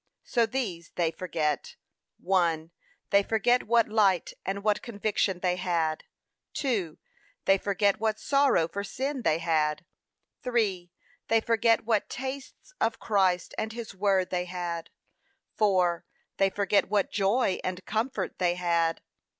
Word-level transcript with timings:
So 0.23 0.47
these 0.47 0.89
they 0.95 1.11
forget. 1.11 1.75
1. 2.17 2.71
They 3.11 3.21
forget 3.21 3.67
what 3.67 3.87
light 3.87 4.33
and 4.43 4.63
what 4.63 4.81
conviction 4.81 5.41
they 5.41 5.57
had. 5.57 6.05
2. 6.55 6.97
They 7.45 7.59
forget 7.59 7.99
what 7.99 8.17
sorrow 8.19 8.67
for 8.67 8.83
sin 8.83 9.21
they 9.21 9.37
had. 9.37 9.85
3. 10.41 10.91
They 11.27 11.39
forget 11.39 11.85
what 11.85 12.09
tastes 12.09 12.73
of 12.81 12.99
Christ 12.99 13.53
and 13.59 13.73
his 13.73 13.93
word 13.93 14.31
they 14.31 14.45
had. 14.45 14.89
4. 15.57 16.03
They 16.37 16.49
forget 16.49 16.89
what 16.89 17.11
joy 17.11 17.59
and 17.63 17.85
comfort 17.85 18.39
they 18.39 18.55
had. 18.55 19.01